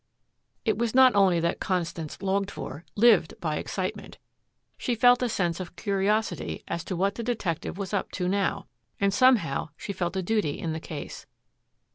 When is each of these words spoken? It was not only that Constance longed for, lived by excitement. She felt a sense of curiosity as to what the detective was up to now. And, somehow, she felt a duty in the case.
It 0.65 0.79
was 0.79 0.95
not 0.95 1.13
only 1.15 1.39
that 1.41 1.59
Constance 1.59 2.23
longed 2.23 2.49
for, 2.49 2.83
lived 2.95 3.35
by 3.39 3.57
excitement. 3.57 4.17
She 4.75 4.95
felt 4.95 5.21
a 5.21 5.29
sense 5.29 5.59
of 5.59 5.75
curiosity 5.75 6.63
as 6.67 6.83
to 6.85 6.95
what 6.95 7.13
the 7.13 7.21
detective 7.23 7.77
was 7.77 7.93
up 7.93 8.09
to 8.13 8.27
now. 8.27 8.65
And, 8.99 9.13
somehow, 9.13 9.69
she 9.77 9.93
felt 9.93 10.15
a 10.15 10.23
duty 10.23 10.57
in 10.57 10.73
the 10.73 10.79
case. 10.79 11.27